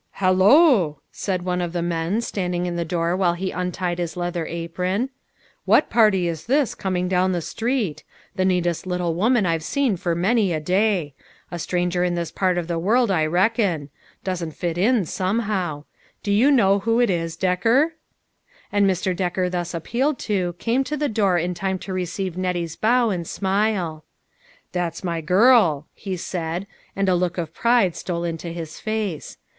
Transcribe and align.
"Halloo!" 0.23 0.95
said 1.11 1.43
one 1.43 1.61
of 1.61 1.73
the 1.73 1.83
men, 1.83 2.21
standing 2.21 2.65
in 2.65 2.75
the 2.75 2.83
door 2.83 3.15
while 3.15 3.35
he 3.35 3.51
untied 3.51 3.99
his 3.99 4.17
leather 4.17 4.47
apron." 4.47 5.11
What 5.65 5.91
party 5.91 6.27
is 6.27 6.47
this 6.47 6.73
coming 6.73 7.07
down 7.07 7.33
the 7.33 7.39
street? 7.41 8.03
The 8.35 8.43
neatest 8.43 8.87
little 8.87 9.13
woman 9.13 9.45
I've 9.45 9.61
seen 9.63 9.97
for 9.97 10.15
many 10.15 10.53
a 10.53 10.59
day. 10.59 11.13
A 11.51 11.59
stranger 11.59 12.03
in 12.03 12.15
this 12.15 12.31
part 12.31 12.57
of 12.57 12.67
the 12.67 12.79
world, 12.79 13.11
I 13.11 13.27
reckon. 13.27 13.91
Doesn't 14.23 14.53
fit 14.53 14.75
in, 14.75 15.05
somehow. 15.05 15.83
Do 16.23 16.31
you 16.31 16.49
know 16.49 16.79
who 16.79 16.99
it 16.99 17.11
is, 17.11 17.35
Decker?" 17.35 17.93
And 18.71 18.89
Mr. 18.89 19.15
Decker, 19.15 19.51
thus 19.51 19.75
appealed 19.75 20.17
to, 20.21 20.53
came 20.53 20.83
to 20.85 20.97
the 20.97 21.09
door 21.09 21.37
in 21.37 21.53
time 21.53 21.77
to 21.77 21.93
receive 21.93 22.35
Nettie's 22.35 22.75
bow 22.75 23.11
and 23.11 23.27
smile." 23.27 24.03
That's 24.71 25.03
my 25.03 25.21
girl," 25.21 25.85
he 25.93 26.17
said, 26.17 26.65
and 26.95 27.07
a 27.07 27.13
look 27.13 27.37
of 27.37 27.53
pride 27.53 27.83
HOW 27.83 27.85
IT 27.89 27.95
SUCCEEDED. 27.97 28.09
121 28.11 28.19
stole 28.33 28.49
into 28.49 28.59
his 28.59 28.79
face. 28.79 29.37